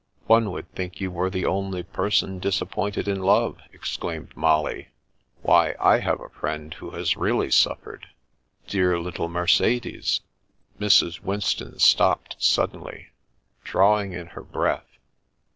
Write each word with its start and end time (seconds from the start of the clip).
"One 0.25 0.49
would 0.51 0.71
think 0.73 0.99
you 0.99 1.11
were 1.11 1.29
the 1.29 1.45
only 1.45 1.83
person 1.83 2.39
dis 2.39 2.59
appointed 2.59 3.07
in 3.07 3.21
love!" 3.21 3.59
exclaimed 3.71 4.35
Molly." 4.35 4.87
Why, 5.43 5.75
I 5.79 5.99
have 5.99 6.19
a 6.19 6.29
friend 6.39 6.73
who 6.73 6.89
has 6.89 7.15
really 7.15 7.51
suffered. 7.51 8.07
Dear 8.65 8.99
little 8.99 9.29
Mercedes" 9.29 10.21
Mrs. 10.81 11.19
Winston 11.19 11.77
stopped 11.77 12.37
suddenly, 12.39 13.09
drawing 13.63 14.13
in 14.13 14.25
her 14.33 14.41
breath. 14.43 14.87